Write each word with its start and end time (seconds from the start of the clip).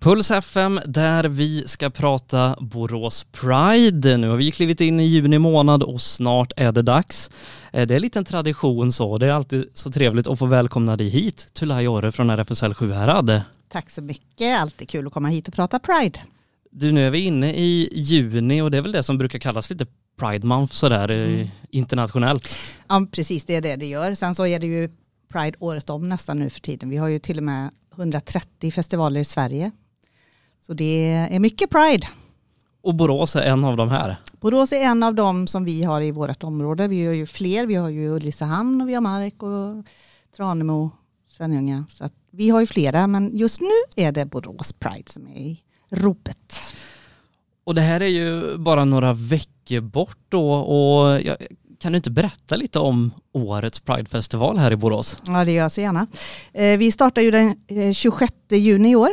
Puls 0.00 0.30
FM 0.30 0.80
där 0.86 1.24
vi 1.24 1.68
ska 1.68 1.90
prata 1.90 2.56
Borås 2.60 3.24
Pride. 3.24 4.16
Nu 4.16 4.28
har 4.28 4.36
vi 4.36 4.50
klivit 4.50 4.80
in 4.80 5.00
i 5.00 5.04
juni 5.04 5.38
månad 5.38 5.82
och 5.82 6.00
snart 6.00 6.52
är 6.56 6.72
det 6.72 6.82
dags. 6.82 7.30
Eh, 7.72 7.86
det 7.86 7.94
är 7.94 8.00
lite 8.00 8.18
en 8.18 8.24
tradition 8.24 8.92
så. 8.92 9.18
Det 9.18 9.26
är 9.26 9.32
alltid 9.32 9.70
så 9.74 9.92
trevligt 9.92 10.26
att 10.26 10.38
få 10.38 10.46
välkomna 10.46 10.96
dig 10.96 11.08
hit, 11.08 11.48
Tulay 11.52 11.88
Orre 11.88 12.12
från 12.12 12.30
RFSL 12.30 12.74
Sjuhärad. 12.74 13.42
Tack 13.68 13.90
så 13.90 14.02
mycket, 14.02 14.60
alltid 14.60 14.88
kul 14.88 15.06
att 15.06 15.12
komma 15.12 15.28
hit 15.28 15.48
och 15.48 15.54
prata 15.54 15.78
Pride. 15.78 16.20
Du, 16.70 16.92
nu 16.92 17.06
är 17.06 17.10
vi 17.10 17.18
inne 17.18 17.54
i 17.54 17.88
juni 17.92 18.62
och 18.62 18.70
det 18.70 18.78
är 18.78 18.82
väl 18.82 18.92
det 18.92 19.02
som 19.02 19.18
brukar 19.18 19.38
kallas 19.38 19.70
lite 19.70 19.86
Pride 20.20 20.46
Month 20.46 20.74
sådär 20.74 21.10
eh, 21.10 21.32
mm. 21.32 21.48
internationellt. 21.70 22.58
Ja, 22.88 23.06
precis 23.12 23.44
det 23.44 23.56
är 23.56 23.60
det 23.60 23.76
det 23.76 23.86
gör. 23.86 24.14
Sen 24.14 24.34
så 24.34 24.46
är 24.46 24.58
det 24.58 24.66
ju 24.66 24.90
Pride 25.32 25.56
året 25.58 25.90
om 25.90 26.08
nästan 26.08 26.38
nu 26.38 26.50
för 26.50 26.60
tiden. 26.60 26.90
Vi 26.90 26.96
har 26.96 27.08
ju 27.08 27.18
till 27.18 27.38
och 27.38 27.44
med 27.44 27.70
130 27.96 28.70
festivaler 28.70 29.20
i 29.20 29.24
Sverige 29.24 29.70
så 30.70 30.74
det 30.74 31.08
är 31.30 31.38
mycket 31.38 31.70
Pride. 31.70 32.06
Och 32.82 32.94
Borås 32.94 33.36
är 33.36 33.42
en 33.42 33.64
av 33.64 33.76
de 33.76 33.90
här? 33.90 34.16
Borås 34.40 34.72
är 34.72 34.84
en 34.84 35.02
av 35.02 35.14
de 35.14 35.46
som 35.46 35.64
vi 35.64 35.82
har 35.82 36.00
i 36.00 36.10
vårt 36.10 36.44
område. 36.44 36.88
Vi 36.88 37.06
har 37.06 37.12
ju 37.12 37.26
fler. 37.26 37.66
Vi 37.66 37.74
har 37.74 37.88
ju 37.88 38.08
Ulricehamn 38.08 38.80
och 38.80 38.88
vi 38.88 38.94
har 38.94 39.00
Mark 39.00 39.42
och 39.42 39.84
Tranemo, 40.36 40.90
Svenljunga. 41.28 41.84
Så 41.88 42.08
vi 42.30 42.50
har 42.50 42.60
ju 42.60 42.66
flera 42.66 43.06
men 43.06 43.36
just 43.36 43.60
nu 43.60 43.70
är 43.96 44.12
det 44.12 44.24
Borås 44.24 44.72
Pride 44.72 45.10
som 45.10 45.28
är 45.28 45.40
i 45.40 45.60
ropet. 45.88 46.62
Och 47.64 47.74
det 47.74 47.82
här 47.82 48.00
är 48.00 48.06
ju 48.06 48.58
bara 48.58 48.84
några 48.84 49.12
veckor 49.12 49.80
bort 49.80 50.18
då 50.28 50.52
och 50.52 51.20
jag, 51.20 51.36
kan 51.80 51.92
du 51.92 51.96
inte 51.96 52.10
berätta 52.10 52.56
lite 52.56 52.78
om 52.78 53.10
årets 53.32 53.80
Pridefestival 53.80 54.58
här 54.58 54.70
i 54.70 54.76
Borås? 54.76 55.22
Ja 55.26 55.44
det 55.44 55.52
gör 55.52 55.62
jag 55.62 55.72
så 55.72 55.80
gärna. 55.80 56.06
Eh, 56.52 56.78
vi 56.78 56.92
startar 56.92 57.22
ju 57.22 57.30
den 57.30 57.54
26 57.94 58.32
eh, 58.50 58.58
juni 58.58 58.90
i 58.90 58.96
år 58.96 59.10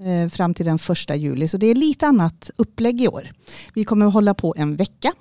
Eh, 0.00 0.28
fram 0.28 0.54
till 0.54 0.66
den 0.66 0.78
första 0.78 1.16
juli. 1.16 1.48
Så 1.48 1.56
det 1.56 1.66
är 1.66 1.74
lite 1.74 2.06
annat 2.06 2.50
upplägg 2.56 3.00
i 3.00 3.08
år. 3.08 3.30
Vi 3.74 3.84
kommer 3.84 4.06
att 4.06 4.12
hålla 4.12 4.34
på 4.34 4.54
en 4.56 4.76
vecka. 4.76 5.12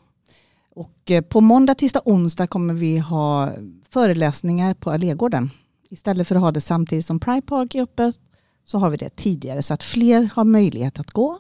Och 0.76 1.12
eh, 1.12 1.22
på 1.22 1.42
måndag, 1.42 1.76
tisdag, 1.76 2.02
onsdag 2.06 2.48
kommer 2.48 2.74
vi 2.74 2.98
ha 2.98 3.52
föreläsningar 3.90 4.74
på 4.74 4.92
Allégården. 4.92 5.50
Istället 5.90 6.28
för 6.28 6.36
att 6.36 6.42
ha 6.42 6.52
det 6.52 6.62
samtidigt 6.62 7.06
som 7.06 7.20
Pride 7.20 7.42
Park 7.42 7.76
är 7.76 7.82
öppet 7.82 8.16
så 8.66 8.78
har 8.78 8.90
vi 8.90 8.98
det 8.98 9.16
tidigare 9.16 9.64
så 9.64 9.74
att 9.74 9.84
fler 9.84 10.30
har 10.36 10.44
möjlighet 10.44 11.00
att 11.00 11.12
gå. 11.12 11.40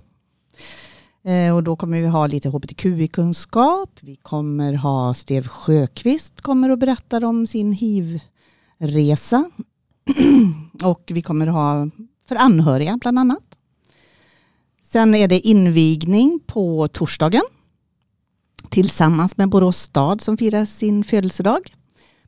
Eh, 1.23 1.55
och 1.55 1.63
då 1.63 1.75
kommer 1.75 2.01
vi 2.01 2.07
ha 2.07 2.27
lite 2.27 2.49
hbtqi-kunskap. 2.49 3.99
Vi 4.01 4.15
kommer 4.15 4.73
ha 4.73 5.13
Stev 5.13 5.47
Sjöqvist 5.47 6.41
kommer 6.41 6.69
att 6.69 6.79
berätta 6.79 7.27
om 7.27 7.47
sin 7.47 7.73
hiv-resa. 7.73 9.51
och 10.83 11.11
vi 11.13 11.21
kommer 11.21 11.47
ha 11.47 11.89
för 12.27 12.35
anhöriga 12.35 12.97
bland 13.01 13.19
annat. 13.19 13.43
Sen 14.83 15.15
är 15.15 15.27
det 15.27 15.39
invigning 15.39 16.39
på 16.47 16.87
torsdagen 16.87 17.43
tillsammans 18.69 19.37
med 19.37 19.49
Borås 19.49 19.77
stad 19.77 20.21
som 20.21 20.37
firar 20.37 20.65
sin 20.65 21.03
födelsedag 21.03 21.73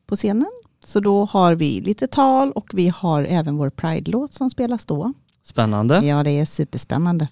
på 0.06 0.16
scenen. 0.16 0.50
Så 0.84 1.00
då 1.00 1.24
har 1.24 1.54
vi 1.54 1.80
lite 1.80 2.06
tal 2.06 2.52
och 2.52 2.70
vi 2.72 2.88
har 2.88 3.24
även 3.24 3.56
vår 3.56 3.70
Pride-låt 3.70 4.34
som 4.34 4.50
spelas 4.50 4.86
då. 4.86 5.12
Spännande. 5.42 6.00
Ja, 6.04 6.22
det 6.22 6.30
är 6.30 6.46
superspännande. 6.46 7.28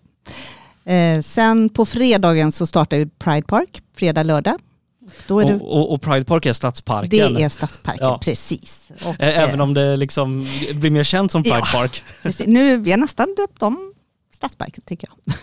Eh, 0.85 1.21
sen 1.21 1.69
på 1.69 1.85
fredagen 1.85 2.53
så 2.53 2.67
startar 2.67 2.97
vi 2.97 3.07
Pride 3.07 3.47
Park, 3.47 3.83
fredag, 3.95 4.23
lördag. 4.23 4.59
Då 5.27 5.41
är 5.41 5.45
och, 5.45 5.51
det... 5.51 5.57
och, 5.57 5.93
och, 5.93 6.03
Pride 6.03 6.25
Park 6.25 6.47
är 6.47 6.53
Stadsparken? 6.53 7.11
Det 7.11 7.43
är 7.43 7.49
Stadsparken, 7.49 8.07
ja. 8.07 8.19
precis. 8.25 8.91
Och, 9.05 9.15
Även 9.19 9.61
om 9.61 9.75
det 9.75 9.97
liksom 9.97 10.49
blir 10.75 10.91
mer 10.91 11.05
känt 11.05 11.33
som 11.33 11.43
Pride 11.43 11.59
ja, 11.59 11.69
Park? 11.73 12.03
Precis. 12.23 12.47
Nu, 12.47 12.79
vi 12.79 12.91
har 12.91 12.99
nästan 12.99 13.35
döpt 13.37 13.63
om 13.63 13.95
Stadsparken 14.35 14.83
tycker 14.87 15.09
jag. 15.09 15.35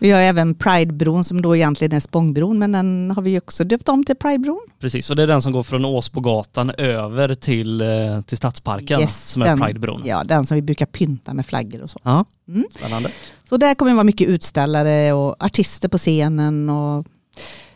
Vi 0.00 0.10
har 0.10 0.20
även 0.20 0.54
Pridebron 0.54 1.24
som 1.24 1.42
då 1.42 1.56
egentligen 1.56 1.92
är 1.92 2.00
Spångbron 2.00 2.58
men 2.58 2.72
den 2.72 3.12
har 3.16 3.22
vi 3.22 3.38
också 3.38 3.64
döpt 3.64 3.88
om 3.88 4.04
till 4.04 4.16
Pridebron. 4.16 4.60
Precis 4.80 5.10
och 5.10 5.16
det 5.16 5.22
är 5.22 5.26
den 5.26 5.42
som 5.42 5.52
går 5.52 5.62
från 5.62 5.84
Åsbogatan 5.84 6.70
över 6.70 7.34
till, 7.34 7.80
eh, 7.80 8.20
till 8.26 8.36
Stadsparken 8.36 9.00
yes, 9.00 9.30
som 9.30 9.42
är 9.42 9.56
Pridebron. 9.56 10.02
Ja, 10.04 10.24
den 10.24 10.46
som 10.46 10.54
vi 10.54 10.62
brukar 10.62 10.86
pynta 10.86 11.34
med 11.34 11.46
flaggor 11.46 11.82
och 11.82 11.90
så. 11.90 11.98
Ja, 12.02 12.24
mm. 12.48 12.64
spännande. 12.70 13.10
Så 13.48 13.56
där 13.56 13.74
kommer 13.74 13.90
det 13.90 13.96
vara 13.96 14.04
mycket 14.04 14.28
utställare 14.28 15.12
och 15.12 15.44
artister 15.44 15.88
på 15.88 15.98
scenen 15.98 16.70
och 16.70 17.06
Eh, 17.38 17.69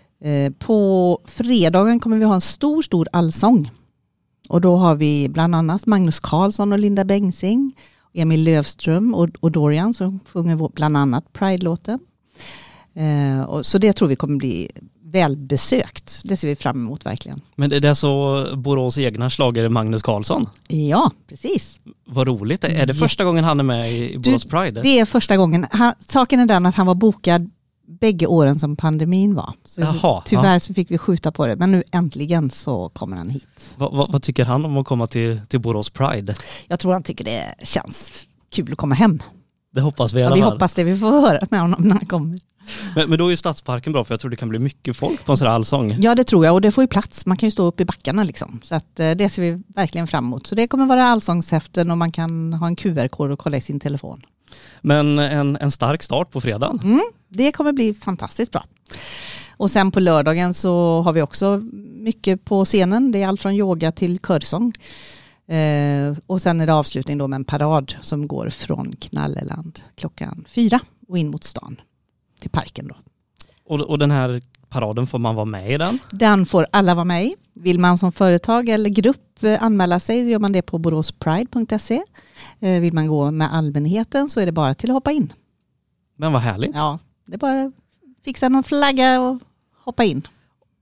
på 0.59 1.19
fredagen 1.25 2.01
kommer 2.01 2.19
vi 2.19 2.25
ha 2.25 2.35
en 2.35 2.41
stor, 2.41 2.83
stor 2.83 3.09
allsång. 3.13 3.71
Och 4.49 4.61
då 4.61 4.77
har 4.77 4.95
vi 4.95 5.29
bland 5.29 5.55
annat 5.55 5.87
Magnus 5.87 6.21
Karlsson 6.21 6.73
och 6.73 6.79
Linda 6.79 7.05
Bengtzing, 7.05 7.77
Emil 8.15 8.45
Lövström 8.45 9.15
och, 9.15 9.29
och 9.41 9.53
Dorian 9.53 9.95
som 9.95 10.21
sjunger 10.33 10.69
bland 10.75 10.97
annat 10.97 11.33
Pride-låten. 11.33 11.99
Eh, 12.95 13.63
så 13.63 13.79
det 13.79 13.93
tror 13.93 14.09
vi 14.09 14.17
kommer 14.17 14.37
bli 14.37 14.71
välbesökt. 15.03 16.21
Det 16.25 16.37
ser 16.37 16.49
vi 16.49 16.57
fram 16.57 16.77
emot 16.77 17.07
verkligen. 17.07 17.41
Men 17.57 17.71
det 17.71 17.85
är 17.85 17.95
så 17.95 18.45
Borås 18.57 18.99
egna 18.99 19.31
slagare 19.31 19.69
Magnus 19.69 20.03
Karlsson? 20.03 20.47
Ja, 20.69 21.11
precis. 21.29 21.81
Vad 22.07 22.27
roligt. 22.27 22.65
Är 22.65 22.87
det 22.87 22.95
första 22.95 23.25
gången 23.25 23.45
han 23.45 23.61
är 23.61 23.65
med 23.65 23.93
i 23.93 24.19
Borås 24.19 24.43
du, 24.43 24.49
Pride? 24.49 24.83
Det 24.83 24.99
är 25.01 25.05
första 25.05 25.37
gången. 25.37 25.67
Han, 25.71 25.93
saken 26.09 26.41
är 26.41 26.47
den 26.47 26.67
att 26.67 26.75
han 26.75 26.87
var 26.87 26.95
bokad 26.95 27.51
bägge 27.87 28.27
åren 28.27 28.59
som 28.59 28.77
pandemin 28.77 29.35
var. 29.35 29.55
Så 29.65 29.81
Jaha, 29.81 30.23
tyvärr 30.27 30.53
ja. 30.53 30.61
så 30.61 30.75
fick 30.75 30.91
vi 30.91 30.99
skjuta 30.99 31.33
på 31.33 31.47
det, 31.47 31.57
men 31.57 31.73
nu 31.73 31.83
äntligen 31.93 32.51
så 32.51 32.89
kommer 32.89 33.17
han 33.17 33.31
hit. 33.31 33.75
Va, 33.77 33.91
va, 33.91 34.07
vad 34.11 34.23
tycker 34.23 34.45
han 34.45 34.65
om 34.65 34.77
att 34.77 34.87
komma 34.87 35.07
till, 35.07 35.41
till 35.49 35.61
Borås 35.61 35.91
Pride? 35.91 36.35
Jag 36.67 36.81
tror 36.81 36.93
han 36.93 37.03
tycker 37.03 37.25
det 37.25 37.55
känns 37.63 38.27
kul 38.51 38.73
att 38.73 38.79
komma 38.79 38.95
hem. 38.95 39.23
Det 39.75 39.81
hoppas 39.81 40.13
vi 40.13 40.21
i 40.21 40.23
alla 40.23 40.37
ja, 40.37 40.43
fall. 40.43 40.51
Vi 40.51 40.55
hoppas 40.55 40.75
det, 40.75 40.85
vi 40.85 40.97
får 40.97 41.11
höra 41.11 41.47
med 41.51 41.61
honom 41.61 41.83
när 41.83 41.95
han 41.95 42.07
kommer. 42.07 42.39
Men, 42.95 43.11
men 43.11 43.19
då 43.19 43.27
är 43.27 43.31
ju 43.31 43.37
Stadsparken 43.37 43.93
bra 43.93 44.05
för 44.05 44.13
jag 44.15 44.21
tror 44.21 44.31
det 44.31 44.37
kan 44.37 44.49
bli 44.49 44.59
mycket 44.59 44.97
folk 44.97 45.25
på 45.25 45.33
en 45.33 45.39
sån 45.39 45.47
här 45.47 45.55
allsång. 45.55 45.97
Ja 45.99 46.15
det 46.15 46.25
tror 46.25 46.45
jag 46.45 46.55
och 46.55 46.61
det 46.61 46.71
får 46.71 46.85
ju 46.85 46.89
plats. 46.89 47.27
Man 47.27 47.37
kan 47.37 47.47
ju 47.47 47.51
stå 47.51 47.65
upp 47.65 47.81
i 47.81 47.85
backarna 47.85 48.25
liksom. 48.25 48.61
Så 48.63 48.75
att 48.75 49.01
eh, 49.01 49.11
det 49.11 49.29
ser 49.29 49.43
vi 49.43 49.63
verkligen 49.75 50.07
fram 50.07 50.25
emot. 50.25 50.47
Så 50.47 50.55
det 50.55 50.69
kommer 50.69 50.87
vara 50.87 51.05
allsångshäften 51.05 51.91
och 51.91 51.99
man 51.99 52.13
kan 52.13 52.53
ha 52.53 52.67
en 52.67 52.77
QR-kod 52.77 53.31
och 53.31 53.39
kolla 53.39 53.57
i 53.57 53.61
sin 53.61 53.81
telefon. 53.81 54.23
Men 54.81 55.19
en, 55.19 55.57
en 55.61 55.71
stark 55.71 56.03
start 56.03 56.31
på 56.31 56.41
fredagen. 56.41 56.81
Mm, 56.85 57.03
det 57.29 57.53
kommer 57.53 57.73
bli 57.73 57.95
fantastiskt 57.95 58.53
bra. 58.53 58.65
Och 59.57 59.71
sen 59.71 59.91
på 59.91 60.01
lördagen 60.01 60.55
så 60.55 61.03
har 61.03 61.13
vi 61.13 61.23
också 61.23 61.63
mycket 61.95 62.45
på 62.45 62.65
scenen. 62.65 63.13
Det 63.13 63.23
är 63.23 63.29
allt 63.29 63.43
från 63.43 63.53
yoga 63.55 63.93
till 63.93 64.19
körsång. 64.19 64.73
Eh, 65.47 66.17
och 66.27 66.43
sen 66.43 66.61
är 66.61 66.67
det 66.67 66.75
avslutning 66.75 67.19
då 67.19 67.29
med 67.29 67.37
en 67.37 67.45
parad 67.45 67.95
som 68.01 68.29
går 68.29 68.49
från 68.49 68.97
Knalleland 68.97 69.81
klockan 69.95 70.45
fyra 70.49 70.81
och 71.09 71.19
in 71.19 71.31
mot 71.31 71.45
stan 71.45 71.81
till 72.41 72.51
parken 72.51 72.89
då. 72.89 72.97
Och, 73.67 73.81
och 73.81 73.99
den 73.99 74.11
här 74.11 74.43
paraden, 74.75 75.07
får 75.07 75.19
man 75.19 75.35
vara 75.35 75.45
med 75.45 75.71
i 75.71 75.79
den? 75.79 75.99
Den 76.11 76.47
får 76.47 76.67
alla 76.71 76.95
vara 76.95 77.05
med 77.05 77.25
i. 77.25 77.35
Vill 77.53 77.79
man 77.79 77.99
som 77.99 78.13
företag 78.13 78.69
eller 78.69 78.91
grupp 78.91 79.43
eh, 79.43 79.63
anmäla 79.63 80.01
sig 80.01 80.31
gör 80.31 80.39
man 80.39 80.53
det 80.53 80.63
på 80.63 80.79
boråspride.se. 80.79 82.03
Eh, 82.61 82.81
vill 82.81 82.93
man 82.93 83.07
gå 83.07 83.31
med 83.31 83.55
allmänheten 83.55 84.29
så 84.29 84.41
är 84.41 84.47
det 84.47 84.53
bara 84.53 84.75
till 84.75 84.91
att 84.91 84.95
hoppa 84.95 85.13
in. 85.13 85.33
Men 86.17 86.33
vad 86.33 86.43
härligt. 86.43 86.71
Ja, 86.75 86.99
det 87.27 87.35
är 87.35 87.39
bara 87.39 87.63
att 87.63 87.73
fixa 88.25 88.49
någon 88.49 88.63
flagga 88.63 89.21
och 89.21 89.41
hoppa 89.85 90.05
in. 90.05 90.27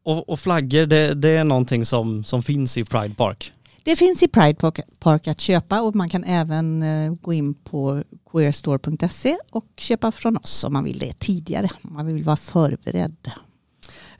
Och, 0.04 0.28
och 0.28 0.40
flaggor, 0.40 0.86
det, 0.86 1.14
det, 1.14 1.28
är 1.28 1.44
någonting 1.44 1.84
som, 1.84 2.24
som 2.24 2.42
finns 2.42 2.78
i 2.78 2.84
Pride 2.84 3.14
Park? 3.14 3.52
Det 3.84 3.96
finns 3.96 4.22
i 4.22 4.28
Pride 4.28 4.72
Park 4.98 5.28
att 5.28 5.40
köpa 5.40 5.80
och 5.80 5.94
man 5.94 6.08
kan 6.08 6.24
även 6.24 6.82
eh, 6.82 7.14
gå 7.14 7.32
in 7.32 7.54
på 7.54 8.02
queerstore.se 8.30 9.36
och 9.50 9.66
köpa 9.76 10.12
från 10.12 10.36
oss 10.36 10.64
om 10.64 10.72
man 10.72 10.84
vill 10.84 10.98
det 10.98 11.12
tidigare. 11.18 11.68
Om 11.82 11.94
man 11.94 12.06
vill 12.06 12.24
vara 12.24 12.36
förberedd. 12.36 13.30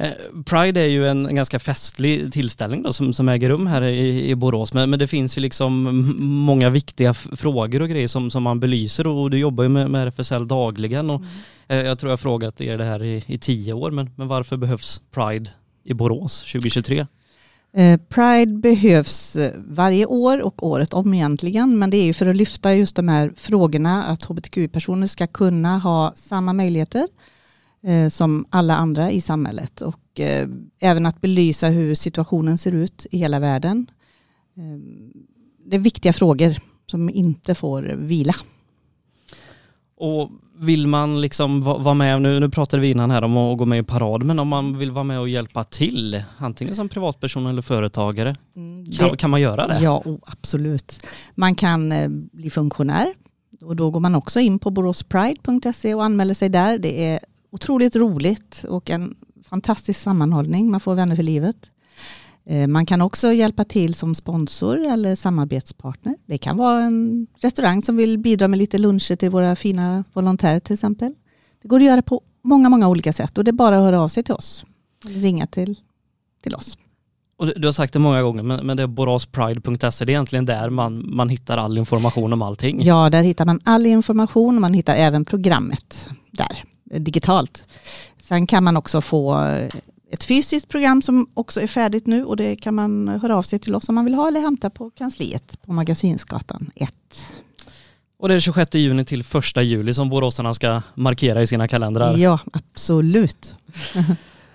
Eh, 0.03 0.43
Pride 0.45 0.81
är 0.81 0.87
ju 0.87 1.09
en, 1.09 1.35
ganska 1.35 1.59
festlig 1.59 2.33
tillställning 2.33 2.83
då, 2.83 2.93
som, 2.93 3.13
som 3.13 3.29
äger 3.29 3.49
rum 3.49 3.67
här 3.67 3.83
i, 3.83 4.31
i 4.31 4.35
Borås 4.35 4.73
men, 4.73 4.91
men 4.91 4.99
det 4.99 5.07
finns 5.07 5.39
ju 5.39 5.43
liksom 5.43 6.05
många 6.19 6.71
viktiga 6.71 7.15
frågor 7.15 7.83
och 7.83 7.89
grejer 7.89 8.09
som, 8.09 8.31
som 8.31 8.43
man 8.43 8.61
belyser 8.61 9.07
och 9.07 9.31
du 9.31 9.39
jobbar 9.39 9.65
ju 9.65 9.69
med, 9.69 9.91
med 9.91 10.09
RFSL 10.09 10.49
dagligen 10.49 11.11
och 11.11 11.23
mm. 11.69 11.87
jag 11.87 11.99
tror 11.99 12.09
jag 12.09 12.13
har 12.13 12.17
frågat 12.17 12.61
er 12.61 12.79
det 12.79 12.85
här 12.85 13.03
i, 13.03 13.25
i 13.27 13.39
tio 13.39 13.73
år 13.73 13.91
men, 13.91 14.11
men 14.17 14.29
varför 14.29 14.57
behövs 14.57 15.01
Pride 15.11 15.51
i 15.85 15.95
Borås 15.95 16.41
2023? 16.41 17.07
Eh, 17.77 18.01
Pride 18.09 18.59
behövs 18.59 19.37
varje 19.57 20.07
år 20.07 20.43
och 20.43 20.67
året 20.67 20.95
om 20.95 21.15
egentligen 21.15 21.79
men 21.79 21.91
det 21.91 21.97
är 21.97 22.05
ju 22.05 22.15
för 22.15 22.27
att 22.27 22.37
lyfta 22.37 22.75
just 22.75 22.97
de 22.97 23.09
här 23.09 23.33
frågorna 23.37 24.05
att 24.05 24.25
hbtq-personer 24.25 25.07
ska 25.07 25.27
kunna 25.27 25.79
ha 25.79 26.13
samma 26.17 26.53
möjligheter 26.53 27.09
eh, 27.87 28.09
som 28.09 28.47
alla 28.51 28.77
andra 28.77 29.11
i 29.11 29.21
samhället. 29.21 29.81
Och 29.81 30.02
eh, 30.21 30.49
även 30.81 31.07
att 31.07 31.21
belysa 31.21 31.69
hur 31.69 31.95
situationen 31.95 32.59
ser 32.59 32.73
ut 32.73 33.07
i 33.11 33.19
hela 33.19 33.41
världen. 33.41 33.91
Eh, 34.57 34.79
det 35.65 35.77
är 35.77 35.81
viktiga 35.81 36.13
frågor 36.13 36.57
som 36.87 37.11
inte 37.11 37.55
får 37.55 37.83
vila. 37.83 38.35
Och 39.97 40.31
vill 40.59 40.87
man 40.87 41.21
liksom 41.21 41.63
vara 41.63 41.95
med, 41.95 42.23
nu, 42.23 42.41
nu 42.41 42.49
pratade 42.51 42.83
vi 42.83 42.91
innan 42.91 43.11
här 43.11 43.25
om 43.25 43.37
att 43.37 43.59
gå 43.59 43.67
med 43.67 43.79
i 43.79 43.83
parad, 43.83 44.25
men 44.25 44.39
om 44.39 44.49
man 44.49 44.79
vill 44.79 44.91
vara 44.91 45.05
med 45.05 45.21
och 45.21 45.29
hjälpa 45.29 45.65
till, 45.65 46.23
antingen 46.39 46.75
som 46.75 46.89
privatperson 46.89 47.47
eller 47.47 47.63
företagare, 47.63 48.37
mm, 48.57 48.85
det, 48.85 48.97
kan, 48.97 49.17
kan, 49.17 49.31
man 49.31 49.41
göra 49.41 49.67
det? 49.67 49.79
Ja, 49.81 50.03
oh, 50.05 50.19
absolut. 50.27 51.07
Man 51.35 51.55
kan 51.55 51.93
eh, 51.93 52.09
bli 52.09 52.51
funktionär 52.51 53.15
Och 53.65 53.77
då 53.77 53.91
går 53.91 54.01
man 54.01 54.15
också 54.15 54.41
in 54.41 54.59
på 54.59 54.71
boråspride.se 54.71 55.95
och 55.95 56.05
anmäler 56.05 56.35
sig 56.35 56.49
där. 56.49 56.79
Det 56.79 57.05
är 57.05 57.21
otroligt 57.51 57.97
roligt 57.97 58.65
och 58.69 58.91
en 58.91 59.15
fantastisk 59.53 60.01
sammanhållning. 60.01 60.71
Man 60.71 60.81
får 60.81 60.95
vänner 60.95 61.17
för 61.17 61.23
livet. 61.23 61.57
Eh, 62.47 62.67
man 62.67 62.87
kan 62.87 63.01
också 63.01 63.33
hjälpa 63.33 63.65
till 63.65 63.95
som 63.95 64.15
sponsor 64.15 64.87
eller 64.87 65.17
samarbetspartner. 65.17 66.17
Det 66.27 66.39
kan 66.39 66.57
vara 66.57 66.83
en 66.83 67.27
restaurang 67.41 67.83
som 67.83 67.97
vill 67.97 68.19
bidra 68.19 68.49
med 68.49 68.59
lite 68.59 68.79
luncher 68.79 69.17
till 69.17 69.31
våra 69.31 69.57
fina 69.57 70.05
volontärer 70.13 70.61
till 70.61 70.75
exempel. 70.75 71.15
Det 71.63 71.69
går 71.69 71.77
att 71.77 71.85
göra 71.85 72.03
på 72.03 72.23
många, 72.43 72.69
många 72.69 72.89
olika 72.89 73.13
sätt 73.13 73.39
och 73.39 73.45
det 73.45 73.51
är 73.51 73.53
bara 73.53 73.77
att 73.77 73.83
höra 73.83 74.01
av 74.01 74.09
sig 74.09 74.23
till 74.23 74.35
oss. 74.35 74.65
Eller 75.05 75.21
ringa 75.21 75.47
till, 75.47 75.77
till 76.43 76.55
oss. 76.55 76.79
Och 77.37 77.47
du 77.57 77.69
har 77.69 77.73
sagt 77.73 77.93
det 77.93 77.99
många 77.99 78.23
gånger, 78.23 78.43
men, 78.43 78.67
men 78.67 78.77
det 78.77 78.83
är 78.83 78.87
boraspride.se, 78.87 80.05
det 80.05 80.11
är 80.11 80.15
egentligen 80.15 80.47
där 80.47 80.71
man, 80.71 81.15
man 81.17 81.29
hittar 81.29 81.59
all 81.59 81.79
information 81.79 82.33
om 82.33 82.43
allting. 82.43 82.83
Ja, 82.83 83.11
där 83.11 83.23
hittar 83.23 83.47
man 83.47 83.61
all 83.65 83.87
information 83.87 84.55
och 84.55 84.61
man 84.61 84.75
hittar 84.75 84.97
även 84.97 85.25
programmet 85.25 86.09
där, 86.31 86.65
digitalt. 86.99 87.67
Sen 88.23 88.47
kan 88.47 88.65
man 88.65 88.77
också 88.77 89.01
få 89.01 89.35
ett 90.11 90.25
fysiskt 90.25 90.69
program 90.69 91.03
som 91.03 91.27
också 91.35 91.61
är 91.61 91.67
färdigt 91.67 92.07
nu 92.07 92.25
och 92.25 92.37
det 92.37 92.57
kan 92.57 92.75
man 92.75 93.09
höra 93.09 93.37
av 93.37 93.43
sig 93.43 93.59
till 93.59 93.75
oss 93.75 93.89
om 93.89 93.95
man 93.95 94.05
vill 94.05 94.15
ha 94.15 94.29
eller 94.29 94.41
hämta 94.41 94.71
på 94.71 94.91
kansliet 94.91 95.63
på 95.63 95.73
Magasinsgatan 95.73 96.71
1. 96.75 96.95
Och 98.19 98.29
det 98.29 98.35
är 98.35 98.41
26 98.41 98.75
juni 98.75 99.05
till 99.05 99.21
1 99.21 99.57
juli 99.57 99.95
som 99.95 100.11
boråsarna 100.11 100.55
ska 100.55 100.83
markera 100.95 101.43
i 101.43 101.47
sina 101.47 101.69
kalendrar. 101.69 102.17
Ja, 102.17 102.39
absolut. 102.53 103.55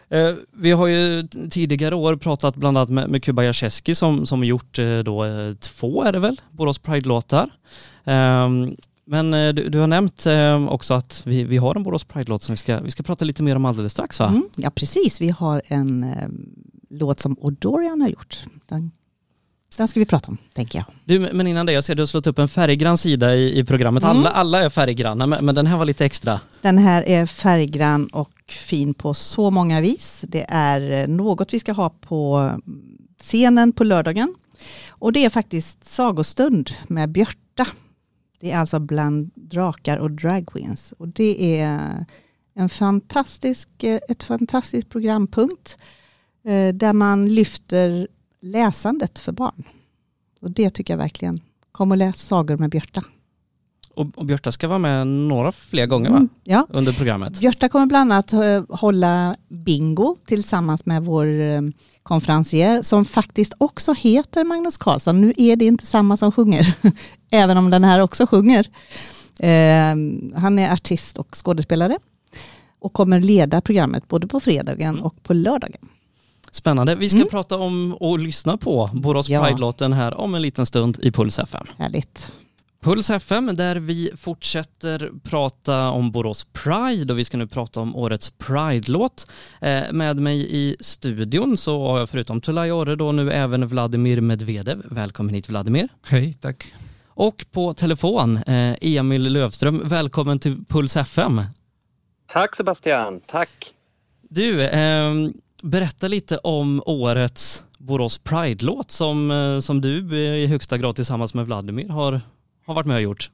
Eh, 0.09 0.35
vi 0.53 0.71
har 0.71 0.87
ju 0.87 1.27
tidigare 1.49 1.95
år 1.95 2.15
pratat 2.15 2.55
bland 2.55 2.77
annat 2.77 2.89
med, 2.89 3.09
med 3.09 3.23
Kuba 3.23 3.43
Jaseski 3.43 3.95
som, 3.95 4.25
som 4.25 4.43
gjort 4.43 4.79
eh, 4.79 4.97
då 4.97 5.25
eh, 5.25 5.53
två 5.53 6.03
är 6.03 6.11
det 6.11 6.19
väl, 6.19 6.41
Borås 6.51 6.79
Pride-låtar. 6.79 7.49
Ehm, 8.05 8.75
men 9.07 9.55
du, 9.55 9.69
du, 9.69 9.79
har 9.79 9.87
nämnt 9.87 10.27
också 10.69 10.93
att 10.93 11.21
vi, 11.25 11.43
vi 11.43 11.57
har 11.57 11.75
en 11.75 11.83
Borås 11.83 12.03
Pride-låt 12.03 12.43
som 12.43 12.53
vi 12.53 12.57
ska, 12.57 12.79
vi 12.79 12.91
ska 12.91 13.03
prata 13.03 13.25
lite 13.25 13.43
mer 13.43 13.55
om 13.55 13.65
alldeles 13.65 13.91
strax 13.91 14.19
va? 14.19 14.27
Mm, 14.27 14.43
ja 14.55 14.69
precis, 14.69 15.21
vi 15.21 15.29
har 15.29 15.61
en 15.67 16.03
eh, 16.03 16.27
låt 16.89 17.19
som 17.19 17.37
Odorian 17.39 18.01
har 18.01 18.09
gjort. 18.09 18.39
Den 18.69 18.91
den 19.77 19.87
ska 19.87 19.99
vi 19.99 20.05
prata 20.05 20.27
om, 20.27 20.37
tänker 20.53 20.79
jag. 20.79 20.85
Du, 21.05 21.19
men 21.33 21.47
innan 21.47 21.65
det, 21.65 21.71
jag 21.71 21.83
ser 21.83 21.93
att 21.93 21.97
du 21.97 22.01
har 22.01 22.07
slått 22.07 22.27
upp 22.27 22.39
en 22.39 22.47
färggrann 22.47 22.97
sida 22.97 23.35
i, 23.35 23.59
i 23.59 23.63
programmet. 23.63 24.03
Mm. 24.03 24.17
Alla, 24.17 24.29
alla 24.29 24.63
är 24.63 24.69
färggranna, 24.69 25.27
men, 25.27 25.45
men, 25.45 25.55
den 25.55 25.67
här 25.67 25.77
var 25.77 25.85
lite 25.85 26.05
extra. 26.05 26.39
Den 26.61 26.77
här 26.77 27.03
är 27.03 27.25
färggrann 27.25 28.07
och 28.07 28.31
fin 28.47 28.93
på 28.93 29.13
så 29.13 29.51
många 29.51 29.81
vis. 29.81 30.23
Det 30.27 30.45
är 30.49 31.01
eh, 31.01 31.07
något 31.07 31.53
vi 31.53 31.59
ska 31.59 31.71
ha 31.71 31.89
på 31.89 32.51
scenen 33.19 33.71
på 33.71 33.83
lördagen. 33.83 34.35
Och 34.89 35.13
det 35.13 35.25
är 35.25 35.29
faktiskt 35.29 35.93
sagostund 35.93 36.71
med 36.87 37.09
Björta. 37.09 37.67
Det 38.39 38.51
är 38.51 38.57
alltså 38.57 38.79
bland 38.79 39.31
drakar 39.35 39.97
och 39.97 40.11
dragqueens. 40.11 40.91
Och 40.91 41.07
det 41.07 41.59
är 41.59 42.05
en 42.53 42.69
fantastisk, 42.69 43.83
eh, 43.83 43.99
ett 44.09 44.23
fantastiskt 44.23 44.89
programpunkt 44.89 45.77
eh, 46.43 46.73
där 46.73 46.93
man 46.93 47.33
lyfter 47.33 48.07
läsandet 48.41 49.19
för 49.19 49.31
barn. 49.31 49.63
Och 50.41 50.51
det 50.51 50.69
tycker 50.69 50.93
jag 50.93 50.97
verkligen. 50.97 51.39
Kom 51.71 51.91
och 51.91 51.97
läs 51.97 52.27
sagor 52.27 52.57
med 52.57 52.69
Björta. 52.69 53.03
Och, 53.97 54.07
och 54.15 54.25
Björta 54.25 54.51
ska 54.51 54.67
vara 54.67 54.79
med 54.79 55.07
några 55.07 55.51
fler 55.51 55.85
gånger 55.85 56.09
va? 56.09 56.17
Mm, 56.17 56.29
ja. 56.43 56.67
Under 56.69 56.93
programmet. 56.93 57.39
Björta 57.39 57.69
kommer 57.69 57.85
bland 57.85 58.13
annat 58.13 58.33
eh, 58.33 58.63
hålla 58.69 59.35
bingo 59.49 60.17
tillsammans 60.25 60.85
med 60.85 61.05
vår 61.05 61.41
eh, 61.41 61.61
konferencier 62.03 62.81
som 62.81 63.05
faktiskt 63.05 63.53
också 63.57 63.93
heter 63.93 64.43
Magnus 64.43 64.77
Karlsson. 64.77 65.21
Nu 65.21 65.33
är 65.37 65.55
det 65.55 65.65
inte 65.65 65.85
samma 65.85 66.17
som 66.17 66.31
sjunger, 66.31 66.73
även 67.31 67.57
om 67.57 67.69
den 67.69 67.83
här 67.83 67.99
också 67.99 68.27
sjunger. 68.27 68.67
Eh, 69.39 69.95
han 70.35 70.59
är 70.59 70.73
artist 70.73 71.17
och 71.17 71.35
skådespelare 71.35 71.97
och 72.79 72.93
kommer 72.93 73.21
leda 73.21 73.61
programmet 73.61 74.07
både 74.07 74.27
på 74.27 74.39
fredagen 74.39 74.89
mm. 74.93 75.03
och 75.03 75.23
på 75.23 75.33
lördagen. 75.33 75.81
Spännande. 76.51 76.95
Vi 76.95 77.09
ska 77.09 77.17
mm. 77.17 77.29
prata 77.29 77.57
om 77.57 77.93
och 77.93 78.19
lyssna 78.19 78.57
på 78.57 78.89
Borås 78.93 79.29
ja. 79.29 79.43
Pride-låten 79.43 79.93
här 79.93 80.13
om 80.13 80.35
en 80.35 80.41
liten 80.41 80.65
stund 80.65 80.99
i 81.01 81.11
Puls 81.11 81.39
FM. 81.39 81.67
Härligt. 81.77 82.31
Puls 82.81 83.09
FM 83.09 83.55
där 83.55 83.75
vi 83.75 84.11
fortsätter 84.17 85.11
prata 85.23 85.89
om 85.89 86.11
Borås 86.11 86.47
Pride 86.53 87.13
och 87.13 87.19
vi 87.19 87.25
ska 87.25 87.37
nu 87.37 87.47
prata 87.47 87.79
om 87.79 87.95
årets 87.95 88.33
Pride-låt. 88.37 89.31
Eh, 89.61 89.91
med 89.91 90.17
mig 90.17 90.47
i 90.49 90.75
studion 90.79 91.57
så 91.57 91.87
har 91.87 91.99
jag 91.99 92.09
förutom 92.09 92.41
Tulay 92.41 92.71
Orre 92.71 92.95
då 92.95 93.11
nu 93.11 93.31
även 93.31 93.67
Vladimir 93.67 94.21
Medvedev. 94.21 94.81
Välkommen 94.85 95.33
hit 95.35 95.49
Vladimir. 95.49 95.89
Hej, 96.05 96.33
tack. 96.33 96.73
Och 97.07 97.45
på 97.51 97.73
telefon 97.73 98.37
eh, 98.37 98.75
Emil 98.81 99.23
Lövström. 99.23 99.81
Välkommen 99.85 100.39
till 100.39 100.65
Puls 100.65 100.97
FM. 100.97 101.41
Tack 102.27 102.55
Sebastian, 102.55 103.21
tack. 103.25 103.73
Du, 104.29 104.63
eh, 104.63 105.13
berätta 105.61 106.07
lite 106.07 106.37
om 106.37 106.83
årets 106.85 107.65
Borås 107.77 108.17
Pride-låt 108.17 108.91
som, 108.91 109.31
eh, 109.31 109.59
som 109.59 109.81
du 109.81 110.17
i 110.17 110.47
högsta 110.47 110.77
grad 110.77 110.95
tillsammans 110.95 111.33
med 111.33 111.45
Vladimir 111.45 111.89
har, 111.89 112.21
har 112.67 112.75
varit 112.75 112.85
med 112.85 112.95
och 112.95 113.01
gjort. 113.01 113.29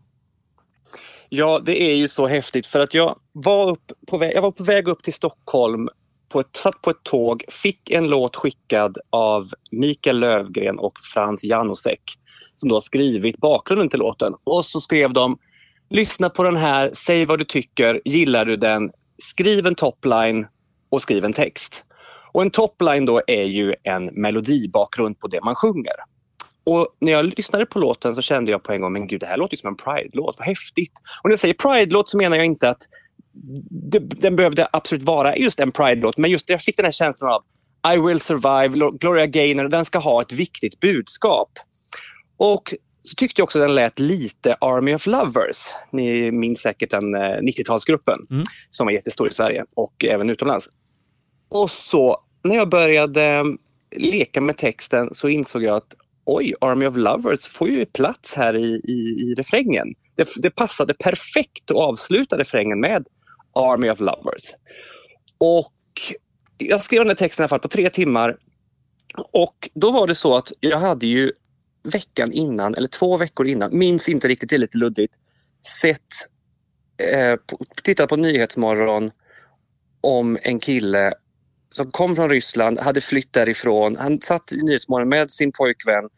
Ja, 1.29 1.61
det 1.65 1.81
är 1.81 1.95
ju 1.95 2.07
så 2.07 2.27
häftigt 2.27 2.67
för 2.67 2.79
att 2.79 2.93
jag 2.93 3.19
var, 3.31 3.69
upp 3.69 3.91
på 4.07 4.17
väg, 4.17 4.35
jag 4.35 4.41
var 4.41 4.51
på 4.51 4.63
väg 4.63 4.87
upp 4.87 5.03
till 5.03 5.13
Stockholm, 5.13 5.89
på 6.29 6.39
ett, 6.39 6.55
satt 6.55 6.81
på 6.81 6.89
ett 6.89 7.03
tåg, 7.03 7.43
fick 7.49 7.91
en 7.91 8.07
låt 8.07 8.35
skickad 8.35 8.97
av 9.09 9.49
Mikael 9.71 10.19
Lövgren 10.19 10.79
och 10.79 10.93
Frans 11.13 11.43
Janosek 11.43 12.01
som 12.55 12.69
då 12.69 12.75
har 12.75 12.81
skrivit 12.81 13.37
bakgrunden 13.37 13.89
till 13.89 13.99
låten. 13.99 14.33
Och 14.43 14.65
så 14.65 14.81
skrev 14.81 15.13
de 15.13 15.37
Lyssna 15.89 16.29
på 16.29 16.43
den 16.43 16.55
här, 16.55 16.91
säg 16.93 17.25
vad 17.25 17.39
du 17.39 17.45
tycker, 17.45 18.01
gillar 18.05 18.45
du 18.45 18.57
den, 18.57 18.91
skriv 19.17 19.67
en 19.67 19.75
topline 19.75 20.47
och 20.89 21.01
skriv 21.01 21.25
en 21.25 21.33
text. 21.33 21.85
Och 22.31 22.41
en 22.41 22.49
topline 22.49 23.05
då 23.05 23.21
är 23.27 23.43
ju 23.43 23.75
en 23.83 24.05
melodibakgrund 24.05 25.19
på 25.19 25.27
det 25.27 25.41
man 25.43 25.55
sjunger. 25.55 25.93
Och 26.63 26.87
när 26.99 27.11
jag 27.11 27.25
lyssnade 27.25 27.65
på 27.65 27.79
låten 27.79 28.15
så 28.15 28.21
kände 28.21 28.51
jag 28.51 28.63
på 28.63 28.73
en 28.73 28.81
gång, 28.81 28.93
men 28.93 29.07
gud 29.07 29.19
det 29.19 29.25
här 29.25 29.37
låter 29.37 29.57
som 29.57 29.67
en 29.67 29.75
Pride-låt, 29.75 30.35
vad 30.39 30.47
häftigt. 30.47 30.91
Och 31.23 31.29
när 31.29 31.31
jag 31.31 31.39
säger 31.39 31.53
Pride-låt 31.53 32.09
så 32.09 32.17
menar 32.17 32.37
jag 32.37 32.45
inte 32.45 32.69
att 32.69 32.81
det, 33.91 33.99
den 33.99 34.35
behövde 34.35 34.67
absolut 34.71 35.03
vara 35.03 35.37
just 35.37 35.59
en 35.59 35.71
Pride-låt, 35.71 36.17
men 36.17 36.31
just 36.31 36.49
jag 36.49 36.61
fick 36.61 36.77
den 36.77 36.85
här 36.85 36.91
känslan 36.91 37.31
av 37.31 37.43
I 37.93 37.97
will 37.97 38.19
survive, 38.19 38.97
Gloria 38.99 39.25
Gaynor, 39.25 39.67
den 39.67 39.85
ska 39.85 39.99
ha 39.99 40.21
ett 40.21 40.31
viktigt 40.31 40.79
budskap. 40.79 41.49
Och 42.37 42.73
så 43.01 43.15
tyckte 43.15 43.41
jag 43.41 43.43
också 43.43 43.59
den 43.59 43.75
lät 43.75 43.99
lite 43.99 44.55
Army 44.61 44.95
of 44.95 45.05
Lovers. 45.05 45.57
Ni 45.91 46.31
minns 46.31 46.59
säkert 46.59 46.89
den 46.89 47.15
90-talsgruppen 47.15 48.17
eh, 48.29 48.35
mm. 48.35 48.43
som 48.69 48.85
var 48.85 48.93
jättestor 48.93 49.27
i 49.27 49.33
Sverige 49.33 49.65
och 49.75 50.05
även 50.05 50.29
utomlands. 50.29 50.69
Och 51.49 51.71
så 51.71 52.17
när 52.43 52.55
jag 52.55 52.69
började 52.69 53.43
leka 53.95 54.41
med 54.41 54.57
texten 54.57 55.13
så 55.13 55.29
insåg 55.29 55.63
jag 55.63 55.75
att 55.75 55.95
oj, 56.25 56.53
Army 56.61 56.85
of 56.85 56.95
Lovers 56.95 57.47
får 57.47 57.69
ju 57.69 57.85
plats 57.85 58.33
här 58.33 58.55
i, 58.55 58.81
i, 58.83 58.91
i 58.91 59.33
refrängen. 59.37 59.87
Det, 60.15 60.27
det 60.37 60.49
passade 60.49 60.93
perfekt 60.93 61.71
att 61.71 61.77
avsluta 61.77 62.37
refrängen 62.37 62.79
med 62.79 63.07
Army 63.53 63.89
of 63.89 63.99
Lovers. 63.99 64.43
Och 65.37 65.73
jag 66.57 66.81
skrev 66.81 66.99
den 66.99 67.07
här 67.07 67.15
texten 67.15 67.41
i 67.41 67.43
alla 67.43 67.49
fall 67.49 67.59
på 67.59 67.67
tre 67.67 67.89
timmar. 67.89 68.37
Och 69.31 69.69
då 69.73 69.91
var 69.91 70.07
det 70.07 70.15
så 70.15 70.37
att 70.37 70.51
jag 70.59 70.79
hade 70.79 71.07
ju 71.07 71.31
veckan 71.83 72.31
innan, 72.31 72.75
eller 72.75 72.87
två 72.87 73.17
veckor 73.17 73.47
innan, 73.47 73.77
minns 73.77 74.09
inte 74.09 74.27
riktigt, 74.27 74.49
det 74.49 74.55
är 74.55 74.59
lite 74.59 74.77
luddigt, 74.77 75.15
sett, 75.81 75.99
eh, 76.97 77.35
tittat 77.83 78.09
på 78.09 78.15
Nyhetsmorgon 78.15 79.11
om 80.01 80.37
en 80.41 80.59
kille 80.59 81.13
som 81.73 81.91
kom 81.91 82.15
från 82.15 82.29
Ryssland, 82.29 82.79
hade 82.79 83.01
flytt 83.01 83.33
därifrån. 83.33 83.95
Han 83.95 84.21
satt 84.21 84.51
i 84.51 84.63
Nyhetsmorgon 84.63 85.09
med 85.09 85.31
sin 85.31 85.51
pojkvän 85.51 86.09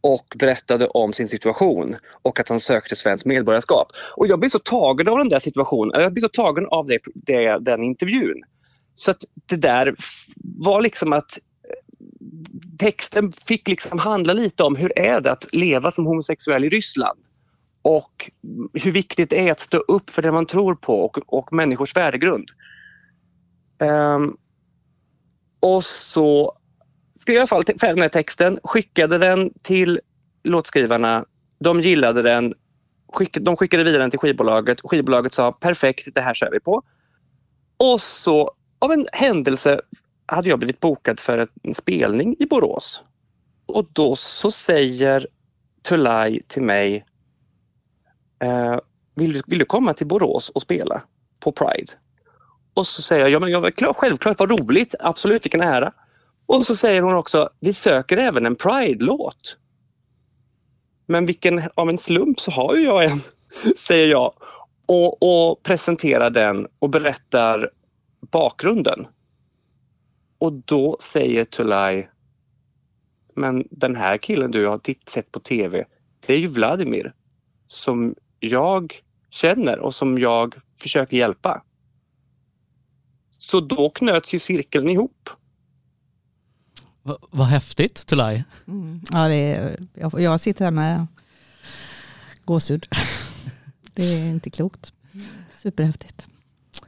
och 0.00 0.26
berättade 0.36 0.86
om 0.86 1.12
sin 1.12 1.28
situation 1.28 1.96
och 2.22 2.40
att 2.40 2.48
han 2.48 2.60
sökte 2.60 2.96
svenskt 2.96 3.26
medborgarskap. 3.26 3.88
Och 4.16 4.26
jag 4.26 4.38
blev 4.38 4.48
så 4.48 4.58
tagen 4.58 5.08
av 5.08 5.18
den 5.18 5.28
där 5.28 5.38
situationen, 5.38 6.00
jag 6.00 6.12
blev 6.12 6.22
så 6.22 6.28
tagen 6.28 6.66
av 6.66 6.86
det, 6.86 6.98
det, 7.14 7.58
den 7.58 7.82
intervjun. 7.82 8.42
Så 8.94 9.10
att 9.10 9.24
det 9.46 9.56
där 9.56 9.94
var 10.58 10.82
liksom 10.82 11.12
att 11.12 11.38
eh, 11.68 12.76
texten 12.78 13.32
fick 13.32 13.68
liksom 13.68 13.98
handla 13.98 14.32
lite 14.32 14.62
om 14.62 14.76
hur 14.76 14.98
är 14.98 15.20
det 15.20 15.32
att 15.32 15.46
leva 15.52 15.90
som 15.90 16.06
homosexuell 16.06 16.64
i 16.64 16.68
Ryssland 16.68 17.18
och 17.82 18.30
hur 18.72 18.92
viktigt 18.92 19.30
det 19.30 19.48
är 19.48 19.52
att 19.52 19.60
stå 19.60 19.78
upp 19.78 20.10
för 20.10 20.22
det 20.22 20.32
man 20.32 20.46
tror 20.46 20.74
på 20.74 21.04
och, 21.04 21.18
och 21.26 21.52
människors 21.52 21.96
värdegrund. 21.96 22.48
Um, 23.82 24.36
och 25.62 25.84
så 25.84 26.56
skrev 27.12 27.34
jag 27.34 27.38
i 27.38 27.40
alla 27.40 27.46
fall 27.46 27.64
färdig 27.64 27.96
den 27.96 28.02
här 28.02 28.08
texten, 28.08 28.58
skickade 28.64 29.18
den 29.18 29.50
till 29.62 30.00
låtskrivarna. 30.44 31.24
De 31.60 31.80
gillade 31.80 32.22
den. 32.22 32.54
Skick, 33.12 33.38
de 33.40 33.56
skickade 33.56 33.84
vidare 33.84 34.02
den 34.02 34.10
till 34.10 34.18
skivbolaget. 34.18 34.80
Skivbolaget 34.84 35.32
sa 35.32 35.52
perfekt, 35.52 36.14
det 36.14 36.20
här 36.20 36.34
kör 36.34 36.50
vi 36.52 36.60
på. 36.60 36.82
Och 37.76 38.00
så 38.00 38.52
av 38.78 38.92
en 38.92 39.06
händelse 39.12 39.80
hade 40.26 40.48
jag 40.48 40.58
blivit 40.58 40.80
bokad 40.80 41.20
för 41.20 41.48
en 41.62 41.74
spelning 41.74 42.36
i 42.38 42.46
Borås. 42.46 43.02
Och 43.66 43.86
då 43.92 44.16
så 44.16 44.50
säger 44.50 45.26
Tulay 45.82 46.40
till 46.46 46.62
mig 46.62 47.04
eh, 48.42 48.78
vill, 49.14 49.32
du, 49.32 49.42
vill 49.46 49.58
du 49.58 49.64
komma 49.64 49.94
till 49.94 50.06
Borås 50.06 50.48
och 50.48 50.62
spela 50.62 51.02
på 51.40 51.52
Pride? 51.52 51.92
Och 52.74 52.86
så 52.86 53.02
säger 53.02 53.22
jag, 53.22 53.30
ja, 53.30 53.38
men 53.38 53.50
jag 53.50 53.74
klar, 53.74 53.92
självklart, 53.92 54.38
vad 54.38 54.60
roligt, 54.60 54.94
absolut, 55.00 55.44
vilken 55.44 55.60
ära. 55.60 55.92
Och 56.46 56.66
så 56.66 56.76
säger 56.76 57.02
hon 57.02 57.14
också, 57.14 57.50
vi 57.60 57.72
söker 57.72 58.16
även 58.16 58.46
en 58.46 58.56
Pride-låt. 58.56 59.58
Men 61.06 61.26
vilken, 61.26 61.62
av 61.74 61.88
en 61.88 61.98
slump 61.98 62.40
så 62.40 62.50
har 62.50 62.76
ju 62.76 62.82
jag 62.82 63.04
en, 63.04 63.20
säger 63.78 64.06
jag. 64.06 64.32
Och, 64.86 65.22
och 65.22 65.62
presenterar 65.62 66.30
den 66.30 66.68
och 66.78 66.90
berättar 66.90 67.70
bakgrunden. 68.30 69.06
Och 70.38 70.52
då 70.52 70.96
säger 71.00 71.44
Tulay, 71.44 72.08
men 73.34 73.64
den 73.70 73.96
här 73.96 74.18
killen 74.18 74.50
du 74.50 74.66
har 74.66 74.80
sett 75.10 75.32
på 75.32 75.40
tv, 75.40 75.84
det 76.26 76.34
är 76.34 76.38
ju 76.38 76.46
Vladimir 76.46 77.12
som 77.66 78.14
jag 78.40 78.94
känner 79.30 79.78
och 79.78 79.94
som 79.94 80.18
jag 80.18 80.54
försöker 80.80 81.16
hjälpa. 81.16 81.62
Så 83.42 83.60
då 83.60 83.90
knöts 83.90 84.34
ju 84.34 84.38
cirkeln 84.38 84.88
ihop. 84.88 85.30
Va, 87.02 87.18
vad 87.30 87.46
häftigt 87.46 88.06
Tulay. 88.06 88.42
Mm. 88.68 89.00
Ja, 89.10 89.28
det 89.28 89.34
är, 89.34 89.80
jag, 89.94 90.20
jag 90.20 90.40
sitter 90.40 90.64
här 90.64 90.72
med 90.72 91.06
gåshud. 92.44 92.88
Det 93.94 94.02
är 94.02 94.30
inte 94.30 94.50
klokt. 94.50 94.92
Superhäftigt. 95.62 96.26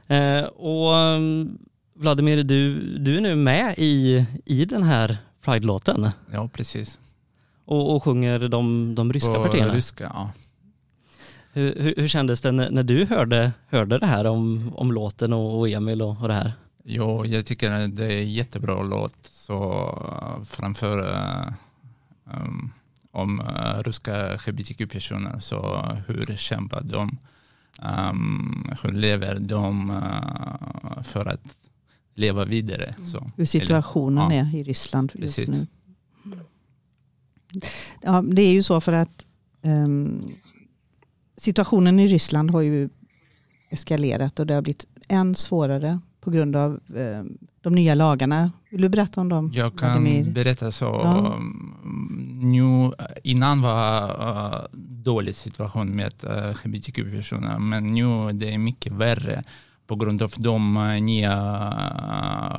Eh, 0.07 0.43
och 0.43 0.93
um, 0.93 1.57
Vladimir, 1.93 2.43
du, 2.43 2.79
du 2.97 3.17
är 3.17 3.21
nu 3.21 3.35
med 3.35 3.75
i, 3.77 4.25
i 4.45 4.65
den 4.65 4.83
här 4.83 5.17
Pride-låten. 5.41 6.09
Ja, 6.31 6.49
precis. 6.53 6.99
Och, 7.65 7.95
och 7.95 8.03
sjunger 8.03 8.39
de, 8.39 8.95
de 8.95 9.13
ryska 9.13 9.33
På 9.33 9.43
partierna. 9.43 9.73
ryska, 9.73 10.03
ja. 10.03 10.31
Hur, 11.55 11.75
hur, 11.79 11.93
hur 11.97 12.07
kändes 12.07 12.41
det 12.41 12.51
när, 12.51 12.71
när 12.71 12.83
du 12.83 13.05
hörde, 13.05 13.51
hörde 13.67 13.99
det 13.99 14.05
här 14.05 14.25
om, 14.25 14.71
om 14.75 14.91
låten 14.91 15.33
och, 15.33 15.59
och 15.59 15.69
Emil 15.69 16.01
och, 16.01 16.21
och 16.21 16.27
det 16.27 16.33
här? 16.33 16.53
Jo, 16.83 17.25
jag 17.25 17.45
tycker 17.45 17.71
att 17.71 17.95
det 17.95 18.13
är 18.13 18.21
en 18.21 18.33
jättebra 18.33 18.83
låt. 18.83 19.17
Så 19.23 19.87
uh, 20.37 20.43
framför 20.43 20.97
um, 22.23 22.71
om 23.11 23.39
uh, 23.39 23.83
ryska 23.83 24.37
hbtq-personer, 24.37 25.39
så 25.39 25.81
hur 26.07 26.35
kämpar 26.37 26.81
de? 26.81 27.17
Um, 28.09 28.71
hur 28.83 28.91
lever 28.91 29.39
de 29.39 29.89
uh, 29.89 31.03
för 31.03 31.25
att 31.25 31.57
leva 32.15 32.45
vidare? 32.45 32.95
Så. 33.11 33.31
Hur 33.37 33.45
situationen 33.45 34.31
Eller- 34.31 34.43
ja, 34.43 34.49
är 34.49 34.55
i 34.55 34.63
Ryssland 34.63 35.11
just 35.15 35.35
precis. 35.35 35.55
nu. 35.55 35.67
Ja, 38.01 38.21
det 38.21 38.41
är 38.41 38.53
ju 38.53 38.63
så 38.63 38.81
för 38.81 38.93
att 38.93 39.25
ehm, 39.61 40.35
situationen 41.37 41.99
i 41.99 42.07
Ryssland 42.07 42.51
har 42.51 42.61
ju 42.61 42.89
eskalerat 43.69 44.39
och 44.39 44.47
det 44.47 44.53
har 44.53 44.61
blivit 44.61 44.85
än 45.07 45.35
svårare 45.35 45.99
på 46.21 46.31
grund 46.31 46.55
av 46.55 46.79
ehm, 46.97 47.37
de 47.61 47.75
nya 47.75 47.95
lagarna. 47.95 48.51
Vill 48.69 48.81
du 48.81 48.89
berätta 48.89 49.21
om 49.21 49.29
dem? 49.29 49.51
Jag 49.53 49.77
kan 49.77 50.03
Vladimir? 50.03 50.31
berätta 50.31 50.71
så. 50.71 50.85
Ja. 50.85 51.33
um, 51.37 51.75
Nu, 52.41 52.91
innan 53.23 53.61
var 53.61 54.03
uh, 54.03 54.65
dålig 55.03 55.35
situation 55.35 55.95
med 55.95 56.13
uh, 56.23 56.31
hbtq-personer, 56.31 57.59
men 57.59 57.87
nu 57.87 58.31
det 58.33 58.53
är 58.53 58.57
mycket 58.57 58.93
värre 58.93 59.43
på 59.87 59.95
grund 59.95 60.21
av 60.21 60.33
de 60.37 60.73
nya 61.01 61.35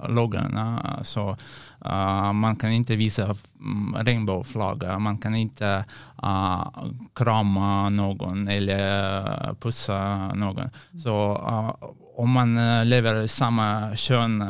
lagarna. 0.08 1.00
Så 1.04 1.36
uh, 1.84 2.32
man 2.32 2.56
kan 2.56 2.72
inte 2.72 2.96
visa 2.96 3.36
um, 3.60 3.96
regnbågsflagga, 3.98 4.98
man 4.98 5.18
kan 5.18 5.34
inte 5.34 5.84
uh, 6.22 6.68
krama 7.14 7.88
någon 7.88 8.48
eller 8.48 9.54
pussa 9.54 10.28
någon. 10.34 10.70
Så 11.04 11.32
uh, 11.32 11.88
om 12.16 12.30
man 12.30 12.54
lever 12.88 13.26
samma 13.26 13.96
kön 13.96 14.44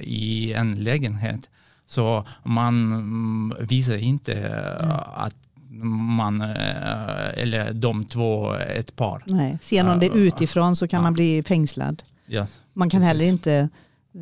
i 0.00 0.52
en 0.52 0.74
lägenhet 0.74 1.48
så 1.86 2.24
man 2.42 2.92
mm, 2.92 3.54
visar 3.60 3.96
inte 3.96 4.32
uh, 4.82 5.18
att 5.18 5.34
man 5.84 6.40
eller 6.40 7.72
de 7.72 8.04
två 8.04 8.54
ett 8.54 8.96
par. 8.96 9.22
Nej, 9.26 9.58
ser 9.62 9.84
någon 9.84 9.98
det 9.98 10.08
utifrån 10.08 10.76
så 10.76 10.88
kan 10.88 11.02
man 11.02 11.12
bli 11.12 11.42
fängslad. 11.42 12.02
Ja, 12.26 12.46
Man 12.72 12.90
kan 12.90 13.02
heller 13.02 13.24
inte, 13.24 13.68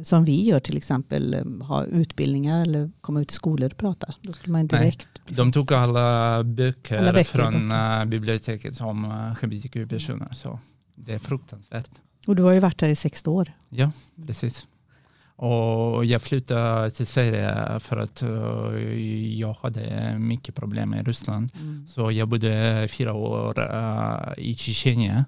som 0.04 0.24
vi 0.24 0.44
gör 0.44 0.60
till 0.60 0.76
exempel, 0.76 1.34
eh, 1.34 1.66
ha 1.66 1.84
utbildningar 1.84 2.62
eller 2.62 2.90
komma 3.00 3.20
ut 3.20 3.30
i 3.30 3.34
skolor 3.34 3.70
och 3.70 3.76
prata. 3.76 4.14
Då 4.22 4.32
skulle 4.32 4.52
man 4.52 4.68
Nej. 4.72 4.80
direkt... 4.82 5.08
de 5.28 5.52
tog 5.52 5.72
alla 5.72 6.44
böcker, 6.44 6.98
Alla 6.98 7.12
böcker, 7.12 7.24
från 7.38 7.68
böcker. 7.68 8.00
uh, 8.00 8.04
biblioteket 8.04 8.80
om 8.80 9.04
hbtq-personer. 9.42 10.28
Så 10.32 10.58
det 10.94 11.14
är 11.14 11.18
fruktansvärt. 11.18 11.90
Och 12.26 12.36
du 12.36 12.42
har 12.42 12.52
ju 12.52 12.60
varit 12.60 12.80
här 12.80 12.88
i 12.88 12.96
sex 12.96 13.26
år. 13.26 13.52
Ja, 13.68 13.92
precis. 14.26 14.66
Och 15.40 16.04
jag 16.04 16.22
flyttade 16.22 16.90
till 16.90 17.06
Sverige 17.06 17.80
för 17.80 17.96
att 17.96 18.22
uh, 18.22 19.38
jag 19.38 19.56
hade 19.62 20.18
mycket 20.18 20.54
problem 20.54 20.94
i 20.94 21.02
Ryssland. 21.02 21.50
Så 21.88 22.10
jag 22.10 22.28
bodde 22.28 22.88
fyra 22.90 23.14
år 23.14 23.58
uh, 23.58 24.32
i 24.36 24.54
Tjetjenien. 24.54 25.24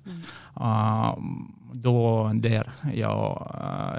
Uh, 0.60 1.18
då 1.72 2.30
där 2.34 2.70
jag 2.94 3.54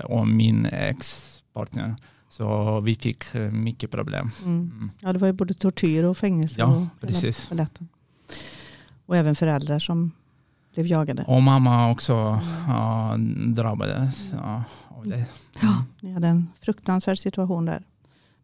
och 0.06 0.28
min 0.28 0.66
ex-partner. 0.66 1.96
Så 2.30 2.80
vi 2.80 2.96
fick 2.96 3.34
mycket 3.52 3.92
problem. 3.92 4.32
Mm. 4.46 4.72
Mm. 4.76 4.92
Ja, 5.00 5.14
det 5.14 5.20
var 5.20 5.28
ju 5.28 5.34
både 5.34 5.54
tortyr 5.54 6.04
och 6.04 6.18
fängelse. 6.18 6.56
Ja, 6.60 6.66
och 6.66 7.02
precis. 7.02 7.50
paletten. 7.50 7.88
Och 9.06 9.18
även 9.18 9.36
föräldrar 9.36 9.80
som 9.80 10.12
blev 10.74 10.88
jagade. 10.88 11.24
Och 11.28 11.44
mamma 11.44 11.92
också 11.92 12.42
uh, 12.68 13.18
drabbades 13.48 14.34
uh, 14.34 14.62
av 14.83 14.83
det. 15.10 15.26
Ja, 15.62 15.84
ni 16.02 16.14
hade 16.14 16.28
en 16.28 16.50
fruktansvärd 16.62 17.18
situation 17.18 17.66
där. 17.66 17.84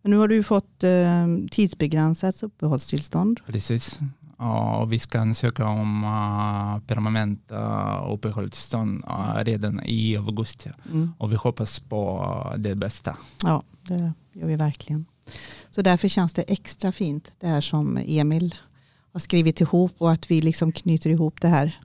Men 0.01 0.11
nu 0.11 0.17
har 0.17 0.27
du 0.27 0.43
fått 0.43 0.83
eh, 0.83 1.27
tidsbegränsat 1.51 2.43
uppehållstillstånd. 2.43 3.39
Precis. 3.45 3.99
Ja, 4.37 4.77
och 4.77 4.93
vi 4.93 4.99
ska 4.99 5.19
ansöka 5.19 5.67
om 5.67 6.03
uh, 6.03 6.79
permanent 6.87 7.51
uh, 7.51 8.13
uppehållstillstånd 8.13 9.03
uh, 9.07 9.43
redan 9.43 9.81
i 9.85 10.17
augusti. 10.17 10.69
Mm. 10.91 11.11
Och 11.17 11.31
vi 11.31 11.35
hoppas 11.35 11.79
på 11.79 12.53
det 12.57 12.75
bästa. 12.75 13.17
Ja, 13.45 13.63
det 13.87 14.13
gör 14.33 14.47
vi 14.47 14.55
verkligen. 14.55 15.05
Så 15.71 15.81
därför 15.81 16.07
känns 16.07 16.33
det 16.33 16.41
extra 16.41 16.91
fint 16.91 17.31
det 17.39 17.47
här 17.47 17.61
som 17.61 17.97
Emil 17.97 18.55
har 19.13 19.19
skrivit 19.19 19.61
ihop 19.61 19.95
och 19.97 20.11
att 20.11 20.31
vi 20.31 20.41
liksom 20.41 20.71
knyter 20.71 21.09
ihop 21.09 21.41
det 21.41 21.47
här. 21.47 21.77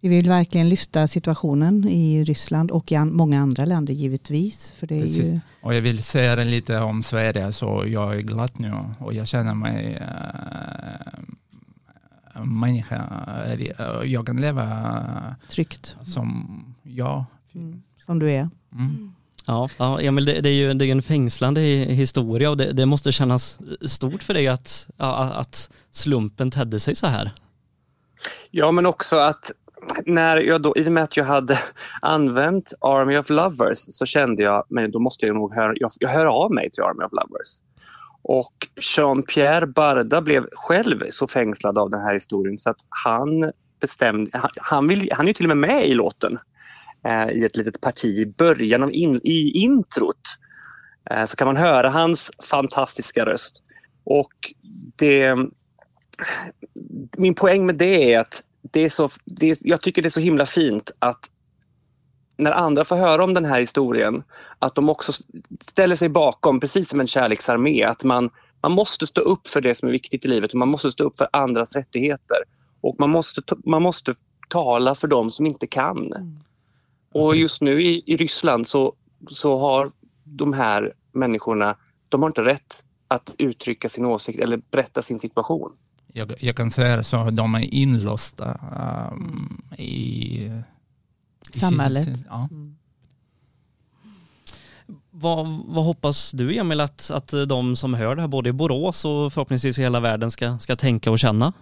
Vi 0.00 0.08
vill 0.08 0.28
verkligen 0.28 0.68
lyfta 0.68 1.08
situationen 1.08 1.88
i 1.88 2.24
Ryssland 2.24 2.70
och 2.70 2.92
i 2.92 2.98
många 2.98 3.40
andra 3.40 3.64
länder 3.64 3.94
givetvis. 3.94 4.70
För 4.70 4.86
det 4.86 4.96
är 4.98 5.02
Precis. 5.02 5.34
ju, 5.34 5.40
Och 5.62 5.74
jag 5.74 5.80
vill 5.80 6.02
säga 6.02 6.36
lite 6.36 6.78
om 6.78 7.02
Sverige, 7.02 7.52
så 7.52 7.84
jag 7.86 8.16
är 8.16 8.20
glad 8.20 8.50
nu 8.54 8.72
och 8.98 9.14
jag 9.14 9.28
känner 9.28 9.54
mig 9.54 10.02
uh, 12.36 12.44
människa. 12.44 13.02
Uh, 13.80 14.12
jag 14.12 14.26
kan 14.26 14.40
leva 14.40 15.36
tryggt 15.48 15.96
som 16.06 16.46
jag. 16.82 17.24
mm. 17.54 17.82
som 18.06 18.18
du 18.18 18.30
är. 18.30 18.48
Mm. 18.72 19.12
Ja, 19.46 19.68
ja 19.78 20.00
Emil, 20.00 20.24
det, 20.24 20.40
det 20.40 20.48
är 20.48 20.52
ju 20.52 20.74
det 20.74 20.86
är 20.86 20.92
en 20.92 21.02
fängslande 21.02 21.60
hi- 21.60 21.92
historia 21.92 22.50
och 22.50 22.56
det, 22.56 22.72
det 22.72 22.86
måste 22.86 23.12
kännas 23.12 23.58
stort 23.86 24.22
för 24.22 24.34
dig 24.34 24.48
att, 24.48 24.88
att 24.96 25.70
slumpen 25.90 26.50
tedde 26.50 26.80
sig 26.80 26.94
så 26.94 27.06
här. 27.06 27.32
Ja, 28.50 28.70
men 28.70 28.86
också 28.86 29.16
att 29.16 29.50
när 30.06 30.36
jag 30.36 30.62
då, 30.62 30.76
i 30.76 30.88
och 30.88 30.92
med 30.92 31.02
att 31.02 31.16
jag 31.16 31.24
hade 31.24 31.58
använt 32.02 32.72
Army 32.80 33.16
of 33.18 33.30
Lovers 33.30 33.78
så 33.78 34.06
kände 34.06 34.42
jag, 34.42 34.64
men 34.68 34.90
då 34.90 34.98
måste 34.98 35.26
jag 35.26 35.36
nog 35.36 35.54
höra, 35.54 35.72
jag, 35.76 35.90
jag 36.00 36.08
hör 36.08 36.26
av 36.26 36.52
mig 36.52 36.70
till 36.70 36.82
Army 36.82 37.04
of 37.04 37.12
Lovers. 37.12 37.60
Och 38.22 38.68
Jean-Pierre 38.80 39.66
Barda 39.66 40.20
blev 40.20 40.46
själv 40.52 41.04
så 41.10 41.26
fängslad 41.26 41.78
av 41.78 41.90
den 41.90 42.00
här 42.00 42.14
historien 42.14 42.56
så 42.56 42.70
att 42.70 42.80
han 43.04 43.52
bestämde, 43.80 44.38
han, 44.38 44.50
han, 44.56 44.88
vill, 44.88 45.10
han 45.12 45.26
är 45.26 45.28
ju 45.28 45.32
till 45.32 45.50
och 45.50 45.56
med 45.56 45.70
med 45.70 45.86
i 45.86 45.94
låten 45.94 46.38
eh, 47.04 47.28
i 47.28 47.44
ett 47.44 47.56
litet 47.56 47.80
parti 47.80 48.18
i 48.18 48.26
början 48.26 48.82
av 48.82 48.92
in, 48.92 49.20
i 49.24 49.50
introt. 49.50 50.20
Eh, 51.10 51.24
så 51.24 51.36
kan 51.36 51.46
man 51.46 51.56
höra 51.56 51.90
hans 51.90 52.30
fantastiska 52.50 53.26
röst. 53.26 53.62
Och 54.04 54.52
det, 54.96 55.36
min 57.16 57.34
poäng 57.34 57.66
med 57.66 57.74
det 57.74 58.14
är 58.14 58.20
att 58.20 58.42
det 58.70 58.80
är 58.80 58.90
så, 58.90 59.08
det 59.24 59.50
är, 59.50 59.58
jag 59.60 59.80
tycker 59.80 60.02
det 60.02 60.08
är 60.08 60.10
så 60.10 60.20
himla 60.20 60.46
fint 60.46 60.90
att 60.98 61.30
när 62.36 62.52
andra 62.52 62.84
får 62.84 62.96
höra 62.96 63.24
om 63.24 63.34
den 63.34 63.44
här 63.44 63.60
historien, 63.60 64.22
att 64.58 64.74
de 64.74 64.88
också 64.88 65.12
ställer 65.60 65.96
sig 65.96 66.08
bakom, 66.08 66.60
precis 66.60 66.88
som 66.88 67.00
en 67.00 67.06
kärleksarmé, 67.06 67.84
att 67.84 68.04
man, 68.04 68.30
man 68.62 68.72
måste 68.72 69.06
stå 69.06 69.20
upp 69.20 69.48
för 69.48 69.60
det 69.60 69.74
som 69.74 69.88
är 69.88 69.92
viktigt 69.92 70.24
i 70.24 70.28
livet 70.28 70.52
och 70.52 70.58
man 70.58 70.68
måste 70.68 70.90
stå 70.90 71.04
upp 71.04 71.16
för 71.16 71.28
andras 71.32 71.72
rättigheter. 71.72 72.36
Och 72.80 72.96
man 72.98 73.10
måste, 73.10 73.42
man 73.64 73.82
måste 73.82 74.14
tala 74.48 74.94
för 74.94 75.08
dem 75.08 75.30
som 75.30 75.46
inte 75.46 75.66
kan. 75.66 76.12
Och 77.12 77.36
just 77.36 77.60
nu 77.60 77.82
i, 77.82 78.02
i 78.06 78.16
Ryssland 78.16 78.66
så, 78.66 78.94
så 79.30 79.58
har 79.58 79.90
de 80.24 80.52
här 80.52 80.92
människorna, 81.12 81.76
de 82.08 82.22
har 82.22 82.30
inte 82.30 82.44
rätt 82.44 82.82
att 83.08 83.34
uttrycka 83.38 83.88
sin 83.88 84.06
åsikt 84.06 84.38
eller 84.38 84.56
berätta 84.70 85.02
sin 85.02 85.20
situation. 85.20 85.72
Jag, 86.16 86.34
jag 86.40 86.56
kan 86.56 86.70
säga 86.70 87.02
så, 87.02 87.30
de 87.30 87.54
är 87.54 87.74
inlåsta 87.74 88.58
um, 89.12 89.62
i, 89.78 90.44
i 91.54 91.58
Samhället. 91.58 92.04
sin- 92.04 92.24
ja. 92.28 92.48
Mm. 92.50 92.76
Vad, 95.10 95.46
vad 95.66 95.84
hoppas 95.84 96.30
du 96.30 96.56
Emil 96.58 96.80
att, 96.80 97.10
att 97.10 97.32
de 97.48 97.76
som 97.76 97.94
hör 97.94 98.14
det 98.16 98.20
här 98.20 98.28
både 98.28 98.48
i 98.48 98.52
Borås 98.52 99.04
och 99.04 99.32
förhoppningsvis 99.32 99.78
i 99.78 99.82
hela 99.82 100.00
världen 100.00 100.30
ska, 100.30 100.58
ska 100.58 100.76
tänka 100.76 101.10
och 101.10 101.18
känna? 101.18 101.52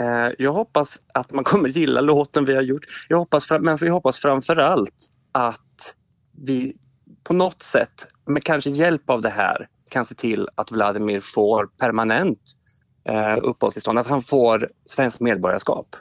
Eh, 0.00 0.30
Jag 0.38 0.52
hoppas 0.52 0.98
att 1.14 1.32
man 1.32 1.44
kommer 1.44 1.68
gilla 1.68 2.00
låten 2.00 2.44
vi 2.44 2.54
har 2.54 2.62
gjort. 2.62 2.84
Jag 3.08 3.18
hoppas, 3.18 3.50
men 3.60 3.78
jag 3.80 3.92
hoppas 3.92 4.18
framför 4.18 4.56
allt 4.56 5.06
att 5.32 5.94
vi 6.32 6.76
på 7.24 7.34
något 7.34 7.62
sätt, 7.62 8.06
med 8.26 8.44
kanske 8.44 8.70
hjälp 8.70 9.10
av 9.10 9.20
det 9.22 9.30
här, 9.30 9.68
kan 9.90 10.04
se 10.04 10.14
till 10.14 10.48
att 10.54 10.72
Vladimir 10.72 11.20
får 11.20 11.66
permanent 11.66 12.40
eh, 13.04 13.36
uppehållstillstånd, 13.42 13.98
att 13.98 14.06
han 14.06 14.22
får 14.22 14.70
svenskt 14.86 15.20
medborgarskap. 15.20 15.96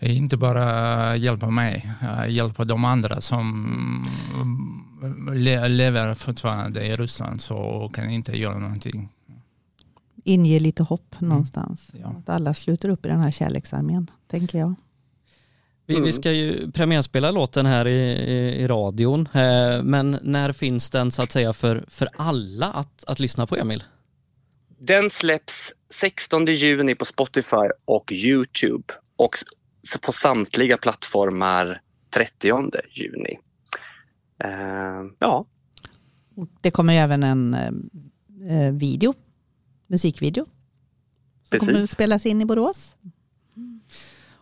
Inte 0.00 0.36
bara 0.36 1.16
hjälpa 1.16 1.50
mig, 1.50 1.90
eh, 2.02 2.30
hjälpa 2.30 2.64
de 2.64 2.84
andra 2.84 3.20
som 3.20 4.06
le, 5.34 5.68
lever 5.68 6.14
fortfarande 6.14 6.86
i 6.86 6.96
Ryssland 6.96 7.40
så 7.40 7.90
kan 7.94 8.10
inte 8.10 8.38
göra 8.38 8.58
någonting. 8.58 9.08
Inge 10.24 10.58
lite 10.58 10.82
hopp 10.82 11.20
någonstans. 11.20 11.90
Ja. 12.00 12.06
Att 12.06 12.28
alla 12.28 12.54
sluter 12.54 12.88
upp 12.88 13.06
i 13.06 13.08
den 13.08 13.20
här 13.20 13.30
kärleksarmén, 13.30 14.10
tänker 14.30 14.58
jag. 14.58 14.74
Vi, 15.86 15.94
Mm. 15.94 16.06
vi 16.06 16.12
ska 16.12 16.32
ju 16.32 16.70
premiärspela 16.72 17.30
låten 17.30 17.66
här 17.66 17.86
i, 17.86 18.00
i, 18.12 18.62
i 18.62 18.66
radion, 18.66 19.28
eh, 19.32 19.82
men 19.82 20.18
när 20.22 20.52
finns 20.52 20.90
den 20.90 21.10
så 21.10 21.22
att 21.22 21.32
säga 21.32 21.52
för, 21.52 21.84
för 21.88 22.08
alla 22.16 22.66
att, 22.66 23.04
att 23.06 23.20
lyssna 23.20 23.46
på 23.46 23.56
Emil? 23.56 23.84
Den 24.78 25.10
släpps 25.10 25.72
16 25.90 26.46
juni 26.46 26.94
på 26.94 27.04
Spotify 27.04 27.70
och 27.84 28.12
Youtube 28.12 28.94
och 29.16 29.36
på 30.00 30.12
samtliga 30.12 30.76
plattformar 30.76 31.80
30 32.14 32.70
juni. 32.90 33.38
Eh, 34.44 34.50
ja, 35.18 35.46
Det 36.60 36.70
kommer 36.70 36.92
ju 36.92 36.98
även 36.98 37.22
en 37.22 37.54
eh, 37.54 38.72
video, 38.72 39.14
musikvideo. 39.86 40.46
Som 41.50 41.58
kommer 41.58 41.82
att 41.82 41.90
spelas 41.90 42.26
in 42.26 42.42
i 42.42 42.44
Borås. 42.44 42.96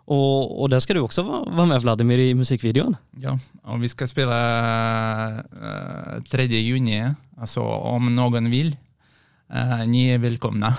Och, 0.07 0.63
och 0.63 0.71
där 0.71 0.81
ska 0.81 0.95
du 0.95 1.01
också 1.01 1.23
vara, 1.23 1.45
vara 1.45 1.67
med 1.67 1.81
Vladimir 1.83 2.19
i 2.19 2.35
musikvideon. 2.35 2.97
Ja, 3.11 3.39
och 3.63 3.83
vi 3.83 3.89
ska 3.89 4.07
spela 4.07 5.39
uh, 5.39 6.23
3 6.31 6.45
juni, 6.45 7.11
alltså 7.37 7.61
om 7.63 8.15
någon 8.15 8.51
vill, 8.51 8.77
eh, 9.55 9.87
ni 9.87 10.09
är 10.09 10.19
välkomna. 10.19 10.77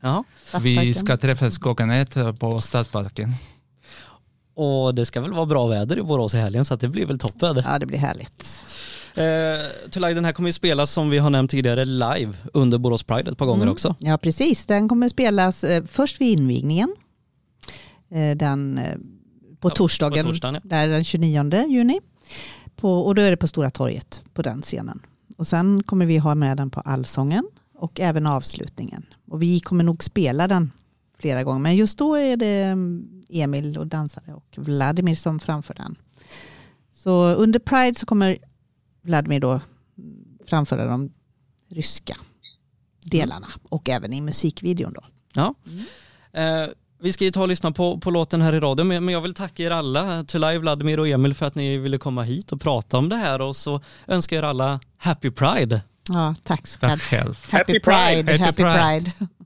Ja. 0.00 0.24
Vi 0.62 0.94
ska 0.94 1.16
träffas 1.16 1.58
klockan 1.58 1.90
ett 1.90 2.38
på 2.38 2.60
Stadsparken. 2.60 3.32
Och 4.54 4.94
det 4.94 5.06
ska 5.06 5.20
väl 5.20 5.32
vara 5.32 5.46
bra 5.46 5.66
väder 5.66 5.98
i 5.98 6.02
Borås 6.02 6.34
i 6.34 6.38
helgen 6.38 6.64
så 6.64 6.74
att 6.74 6.80
det 6.80 6.88
blir 6.88 7.06
väl 7.06 7.18
toppen. 7.18 7.62
Ja, 7.64 7.78
det 7.78 7.86
blir 7.86 7.98
härligt. 7.98 8.64
Eh, 9.14 9.90
Tulay, 9.90 10.14
den 10.14 10.24
här 10.24 10.32
kommer 10.32 10.48
ju 10.48 10.52
spelas 10.52 10.90
som 10.90 11.10
vi 11.10 11.18
har 11.18 11.30
nämnt 11.30 11.50
tidigare 11.50 11.84
live 11.84 12.32
under 12.54 12.78
Borås 12.78 13.02
Pride 13.02 13.30
ett 13.30 13.38
par 13.38 13.46
gånger 13.46 13.62
Mm. 13.62 13.72
också. 13.72 13.96
Ja, 13.98 14.18
precis. 14.18 14.66
Den 14.66 14.88
kommer 14.88 15.08
spelas 15.08 15.64
eh, 15.64 15.84
först 15.86 16.20
vid 16.20 16.38
invigningen. 16.38 16.94
Eh, 18.10 18.36
den, 18.36 18.78
eh, 18.78 18.96
på 19.60 19.68
Ja, 19.68 19.74
torsdagen, 19.74 20.24
på 20.24 20.30
torsdagen, 20.30 20.54
ja. 20.54 20.60
där 20.64 20.88
den 20.88 21.04
29 21.04 21.66
juni. 21.68 22.00
På, 22.76 23.00
och 23.06 23.14
då 23.14 23.22
är 23.22 23.30
det 23.30 23.36
på 23.36 23.48
Stora 23.48 23.70
torget 23.70 24.22
på 24.34 24.42
den 24.42 24.62
scenen. 24.62 25.00
Och 25.38 25.46
sen 25.46 25.82
kommer 25.82 26.06
vi 26.06 26.18
ha 26.18 26.34
med 26.34 26.56
den 26.56 26.70
på 26.70 26.80
Allsången 26.80 27.44
och 27.80 28.00
även 28.00 28.26
avslutningen. 28.26 29.06
Och 29.30 29.42
vi 29.42 29.60
kommer 29.60 29.84
nog 29.84 30.04
spela 30.04 30.48
den 30.48 30.72
flera 31.18 31.44
gånger. 31.44 31.60
Men 31.60 31.76
just 31.76 31.98
då 31.98 32.14
är 32.14 32.36
det 32.36 32.62
mm, 32.62 33.22
Emil 33.28 33.78
och 33.78 33.86
dansare 33.86 34.34
och 34.34 34.54
Vladimir 34.56 35.14
som 35.14 35.40
framför 35.40 35.74
den. 35.74 35.96
Så 36.94 37.34
under 37.34 37.58
Pride 37.58 37.94
så 37.94 38.06
kommer 38.06 38.38
Vladimir 39.02 39.40
då 39.40 39.50
mm, 39.50 39.60
framföra 40.46 40.84
de 40.84 41.12
ryska 41.68 42.16
delarna 43.04 43.48
och 43.62 43.88
även 43.88 44.12
i 44.12 44.20
musikvideon 44.20 44.92
då. 44.92 45.02
Ja. 45.34 45.54
Eh, 46.32 46.68
vi 47.02 47.12
ska 47.12 47.24
ju 47.24 47.30
ta 47.30 47.42
och 47.42 47.48
lyssna 47.48 47.72
på, 47.72 47.98
på 47.98 48.10
låten 48.10 48.40
här 48.40 48.52
i 48.52 48.60
radion, 48.60 48.88
men 48.88 49.08
jag 49.08 49.20
vill 49.20 49.34
tacka 49.34 49.62
er 49.62 49.70
alla, 49.70 50.24
Tulay, 50.24 50.58
Vladimir 50.58 51.00
och 51.00 51.08
Emil 51.08 51.34
för 51.34 51.46
att 51.46 51.54
ni 51.54 51.78
ville 51.78 51.98
komma 51.98 52.22
hit 52.22 52.52
och 52.52 52.60
prata 52.60 52.98
om 52.98 53.08
det 53.08 53.16
här 53.16 53.40
och 53.40 53.56
så 53.56 53.80
önskar 54.06 54.36
jag 54.36 54.44
er 54.44 54.48
alla 54.48 54.80
Happy 54.96 55.30
Pride. 55.30 55.82
Ja, 56.08 56.34
tack 56.44 56.66
Tack 56.80 57.00
själv. 57.00 57.46
Happy 57.50 57.72
Happy 57.72 57.80
Pride. 57.80 58.24
Pride, 58.24 58.32
Happy 58.32 58.62
Happy 58.62 58.62
Pride. 58.62 59.12
Pride. 59.18 59.39